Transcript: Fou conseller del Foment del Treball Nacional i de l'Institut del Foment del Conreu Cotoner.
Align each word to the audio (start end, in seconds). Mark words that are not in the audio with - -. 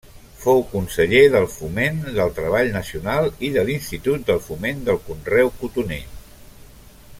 Fou 0.43 0.61
conseller 0.69 1.19
del 1.33 1.43
Foment 1.55 1.99
del 2.15 2.33
Treball 2.39 2.71
Nacional 2.79 3.29
i 3.49 3.53
de 3.59 3.67
l'Institut 3.69 4.27
del 4.31 4.43
Foment 4.49 4.83
del 4.89 5.01
Conreu 5.11 5.55
Cotoner. 5.63 6.05